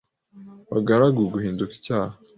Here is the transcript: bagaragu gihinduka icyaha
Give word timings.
bagaragu 0.73 1.21
gihinduka 1.33 1.73
icyaha 1.79 2.15